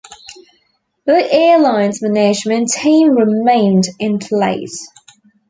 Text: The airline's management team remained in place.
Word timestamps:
The 1.05 1.13
airline's 1.31 2.01
management 2.01 2.69
team 2.71 3.11
remained 3.11 3.83
in 3.99 4.17
place. 4.17 4.89